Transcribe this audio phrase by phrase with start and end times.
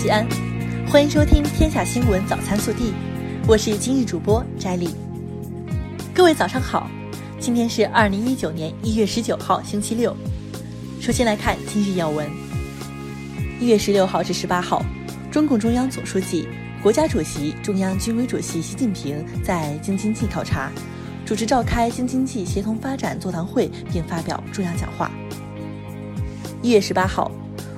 [0.00, 0.24] 西安，
[0.88, 2.90] 欢迎收听《天下新闻早餐速递》，
[3.48, 4.90] 我是今日主播翟丽。
[6.14, 6.88] 各位早上好，
[7.40, 10.16] 今天是二零一九年一月十九号，星期六。
[11.00, 12.30] 首先来看今日要闻。
[13.58, 14.84] 一月十六号至十八号，
[15.32, 16.46] 中共中央总书记、
[16.80, 20.70] 国家主席、中央军委主席习近平在京津冀考察，
[21.26, 25.10] 主持召开京津冀协同发展座谈会，并发表重要讲话。
[26.62, 27.32] 一月十八号，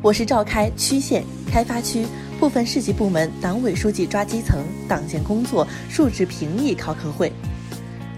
[0.00, 2.06] 我市召开区县、开发区
[2.38, 7.32] 部分市级部门党委书记抓基层党建工作述职评议考核会，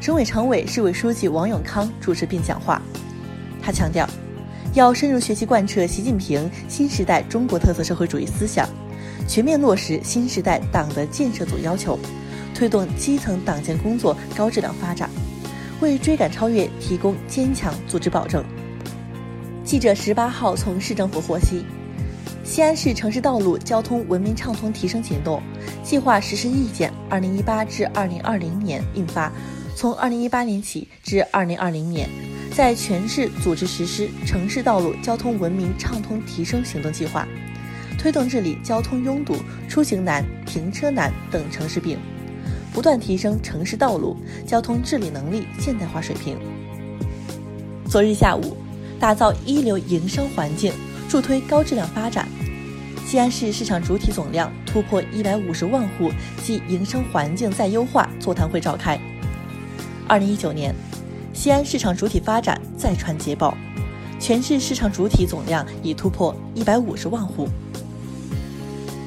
[0.00, 2.82] 省委常委、市委书记王永康主持并讲话。
[3.62, 4.08] 他强调，
[4.74, 8.68] 要深入学习贯彻习近平新时代中国特色社会主义思想，
[9.28, 11.98] 全面落实新时代党的建设组要求，
[12.54, 15.08] 推动基层党建工作高质量发展，
[15.80, 18.42] 为追赶超越提供坚强组织保证。
[19.64, 21.62] 记者十八号从市政府获悉，
[22.48, 25.42] 西安市城市道路交通文明畅通提升行动
[25.82, 29.30] 计划实施意见（二零一八至二零二零年）印发，
[29.76, 32.08] 从二零一八年起至二零二零年，
[32.50, 37.28] 在全市组织实施城市道路交通文明畅通提升行动计划，
[37.98, 39.36] 推动治理交通拥堵、
[39.68, 41.98] 出行难、停车难等城市病，
[42.72, 46.38] 不断提升城市道路交通治理能力现代化水平。
[47.90, 48.56] 昨日下午。
[49.00, 50.72] 打造一流营商环境，
[51.08, 52.26] 助推高质量发展。
[53.08, 56.12] 西安市市场主体总量突破一百五十万户
[56.44, 59.00] 及营商环境再优化座谈会召开。
[60.06, 60.74] 二零一九年，
[61.32, 63.56] 西安市场主体发展再传捷报，
[64.20, 67.48] 全市市场主体总量已突破一百五十万户。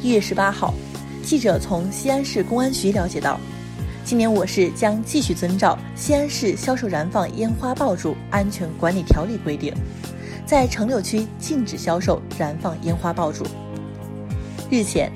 [0.01, 0.73] 一月十八号，
[1.21, 3.39] 记者从西安市公安局了解到。
[4.03, 9.71] 今年我市将继续遵照《西安市销售燃放烟花爆竹安全管理条例》规定，
[10.43, 13.45] 在城六区禁止销售燃放烟花爆竹。
[14.71, 15.11] 日前，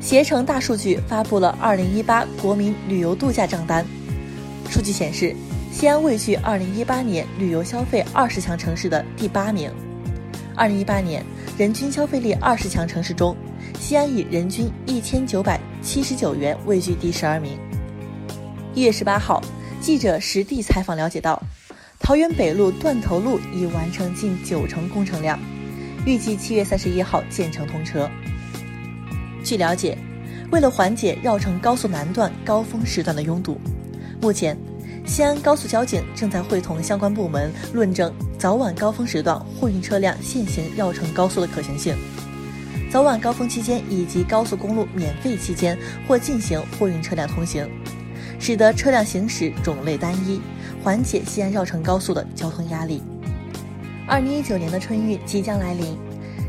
[0.00, 3.84] 携程大数据发布了2018国民旅游度假账单，
[4.70, 5.34] 数据显示，
[5.72, 9.68] 西安位居2018年旅游消费二十强城市的第八名。
[10.56, 11.24] 2018年
[11.58, 13.36] 人均消费力二十强城市中，
[13.80, 17.58] 西安以人均一千九百七十九元位居第十二名。
[18.74, 19.42] 一月十八号，
[19.80, 21.42] 记者实地采访了解到，
[21.98, 25.36] 桃园北路断头路已完成近九成工程量，
[26.06, 28.08] 预计七月三十一号建成通车。
[29.50, 29.98] 据了解，
[30.52, 33.60] 为了缓解绕城高速南段高峰时段的拥堵，
[34.20, 34.56] 目前
[35.04, 41.96] 西安高速交警正在会同相关部门论证早晚高峰时段货运车辆限行绕城高速的可行性。
[42.92, 47.68] 早晚高峰期间以及高速公路免费期间或进行货运车辆通行。
[48.38, 50.40] 使得车辆行驶种类单一，
[50.80, 53.02] 缓解西安绕城高速的交通压力。
[54.06, 55.98] 二零一九年的春运即将来临，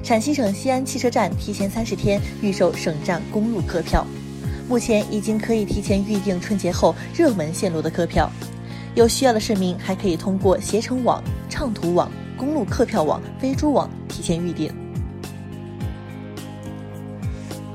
[0.04, 4.06] 陕西省西安汽车站提前三十天预售省站公路客票，
[4.68, 8.30] 目前已经可以提前预订春节后热门线路的客票。
[8.96, 14.74] 有需要的市民还可以通过携程网、畅途网、公路客票网、飞猪网提前预订。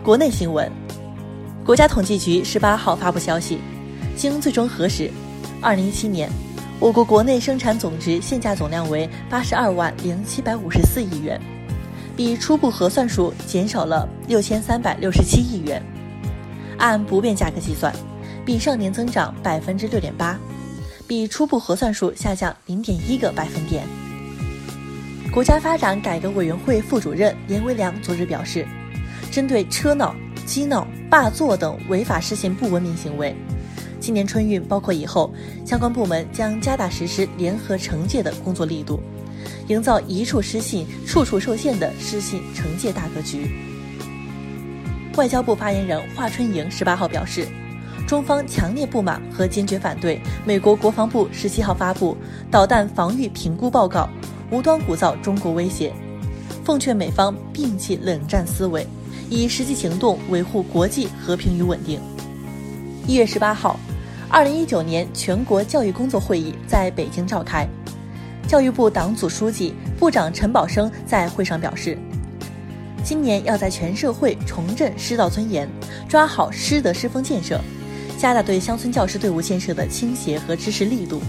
[0.02, 0.70] 国内新闻，
[1.64, 3.60] 国家统计局十八号发布消息。
[4.14, 5.10] 经最终核实，
[5.60, 6.30] 二零一七年，
[6.80, 11.40] 我国国内生产总值现价总量为八十二万零七百五十四亿元，
[12.16, 15.82] 比初步核算数减少了六千三百六十七亿元。
[16.78, 17.94] 按不变价格计算，
[18.44, 20.38] 比上年增长百分之六点八，
[21.06, 23.84] 比初步核算数下降零点一个百分点。
[25.30, 28.66] 国家发展改革委员会副主任连维良昨日表示，
[29.30, 30.14] 针对车闹、
[30.46, 33.36] 机闹、霸座等违法失信不文明行为。
[34.00, 35.34] 今年春运，包括以后，
[35.66, 39.00] 相关部门将加大实施联合惩戒的工作力度，
[39.68, 43.50] 营造一处失信、处处受限的失信惩戒大格局。
[45.16, 47.48] 外交部发言人华春莹十八号表示，
[48.06, 52.16] 中方强烈不满和坚决反对美国国防部十七号发布
[52.50, 54.08] 导弹防御评估报告，
[54.50, 55.92] 无端鼓噪中国威胁，
[56.64, 58.86] 奉劝美方摒弃冷战思维，
[59.30, 62.00] 以实际行动维护国际和平与稳定。
[63.06, 63.78] 一月十八号。
[64.28, 67.64] 二零一九年全国教育工作会议在北京召开，
[68.46, 71.98] 教育部党组书记、部长陈宝生在会上表示，
[73.02, 75.68] 今年要在全社会重振师道尊严，
[76.08, 77.60] 抓好师德师风建设，
[78.16, 81.20] 加大对乡村教师队伍建设的倾斜和支持力度，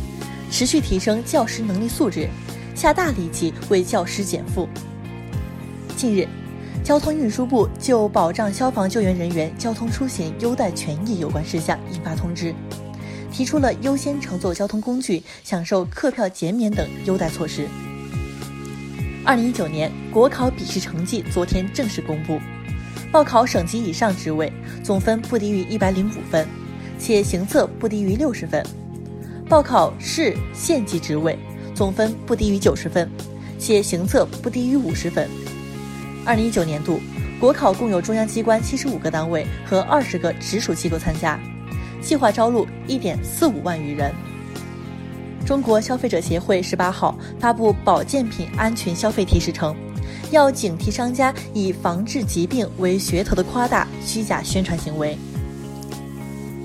[0.52, 2.30] 持续提升教师能力素质，
[2.76, 4.70] 下大力气为教师减负。
[5.96, 6.28] 近日，
[6.84, 12.54] 交通运输部就保障消防救援人员交通出行优待权益有关事项印发通知。
[13.32, 17.68] 提出了优先乘坐交通工具、享受客票减免等优待措施。
[19.26, 22.40] 二零一九年国考笔试成绩昨天正式公布，
[23.12, 24.52] 报考省级以上职位，
[24.84, 26.48] 总分不低于一百零五分，
[26.98, 28.64] 且行测不低于六十分；
[29.50, 31.38] 报考市县级职位，
[31.76, 33.10] 总分不低于九十分，
[33.60, 35.30] 且行测不低于五十分。
[36.26, 37.00] 二零一九年度
[37.40, 41.38] 国考共有中央机关七十五个单位和二十个直属机构参加，
[42.02, 44.14] 计划招录一点四五万余人。
[45.46, 49.76] 中国消费者协会十八号发布保健品安全消费提示称。
[50.30, 55.18] 要警惕商家以防治疾病为噱头的夸大、虚假宣传行为。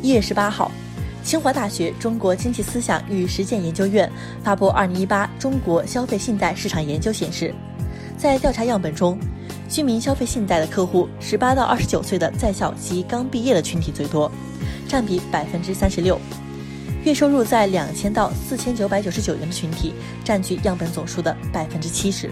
[0.03, 0.69] 一月十八号，
[1.23, 4.11] 清华大学中国经济思想与实践研究院
[4.43, 7.55] 发布《二零一八中国消费信贷市场研究》显示，
[8.17, 9.17] 在调查样本中，
[9.69, 14.29] 居民消费信贷的客户十八到二十九岁的在校及刚毕业的群体最多，
[14.93, 16.19] 占比百分之三十六；
[17.03, 22.29] 月收入在两千到四千九百九十九元的群体占据样本总数的百分之七十。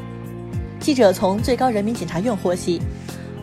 [0.78, 2.78] 记者从最高人民检察院获悉，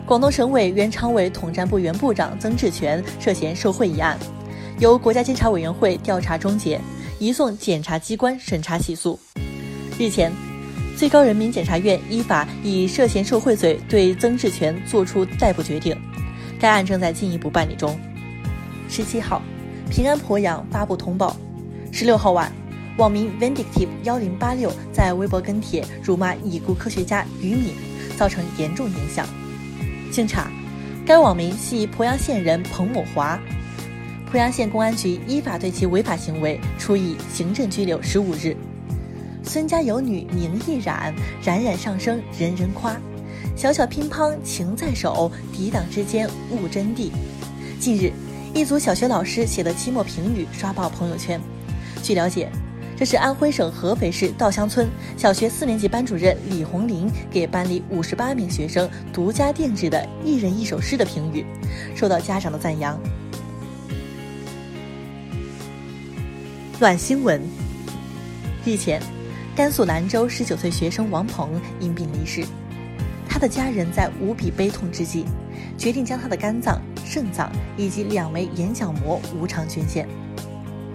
[0.06, 4.16] 广东省委原常委统战部原部长曾志全涉嫌受贿一案，
[4.78, 6.80] 由国家监察委员会调查终结，
[7.18, 9.18] 移送检察机关审查起诉。
[9.98, 10.30] 日前，
[10.96, 16.00] 最高人民检察院依法以涉嫌受贿罪对曾志全作出逮捕决定，
[16.60, 17.98] 该案正在进一步办理中。
[18.88, 19.42] 十七号，
[19.90, 21.36] 平安鄱阳发布通报，
[21.92, 22.50] 十六号晚。
[22.96, 27.74] 网民 vindictive 幺零八六在微博跟帖辱骂已故科学家于敏，
[28.16, 29.24] 造成严重影响。
[30.10, 30.50] 经查，
[31.06, 33.38] 该网民系鄱阳县人彭某华，
[34.32, 38.56] 鄱阳县公安局依法对其违法行为处以行政拘留十五日。
[39.44, 41.14] 孙家有女名亦冉，
[41.44, 42.96] 冉冉上升人人夸。
[43.54, 47.10] 小小乒乓情在手，抵挡之间悟真谛。
[47.78, 48.12] 近日，
[48.54, 51.40] 一组小学老师写的期末评语刷爆朋友圈。
[52.02, 52.50] 据了解。
[52.96, 61.46] 这是安徽省合肥市稻香村小学四年级班主任李红林给班里五十八名学生独家定制的一人一首诗的评语，
[61.94, 62.98] 受到家长的赞扬。
[66.80, 67.40] 暖新闻：
[68.64, 69.00] 日前，
[69.54, 72.44] 甘肃兰州十九岁学生王鹏因病离世，
[73.38, 75.24] 他的家人在无比悲痛之际，
[75.76, 80.08] 决定将他的肝脏、肾脏以及两枚眼角膜无偿捐献。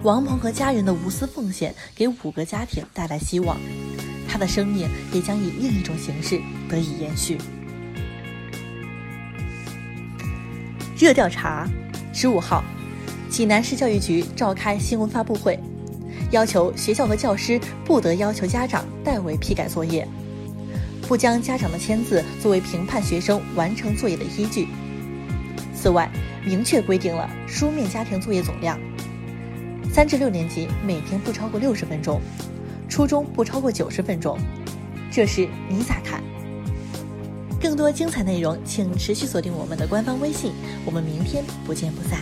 [0.02, 3.56] 王鹏和家人的无私奉献，给五个家庭带来希望，
[4.28, 6.38] 他的生命也将以另一种形式
[6.68, 7.38] 得以延续。
[10.98, 11.66] 热调查，
[12.12, 12.62] 十五号，
[13.30, 15.58] 济南市教育局召开新闻发布会，
[16.30, 20.06] 要求学校和教师不得要求家长代为批改作业，
[21.06, 24.68] 不将家长的签字作为评判学生完成作业的依据。
[25.74, 26.10] 此外，
[26.44, 28.78] 明确规定了书面家庭作业总量。
[29.92, 32.20] 三至六年级每天不超过六十分钟，
[32.88, 34.38] 初中不超过九十分钟，
[35.10, 36.22] 这事你咋看？
[37.60, 40.52] 更多精彩内容，请持续锁定我们的官方微信，
[40.84, 42.20] 我们明天不见不散。